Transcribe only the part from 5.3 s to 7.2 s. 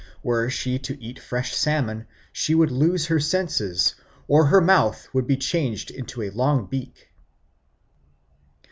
changed into a long beak.